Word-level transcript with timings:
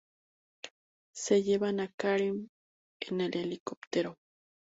Se 1.13 1.43
llevan 1.43 1.79
a 1.79 1.91
Karin 1.93 2.49
en 3.01 3.21
el 3.21 3.37
helicóptero. 3.37 4.17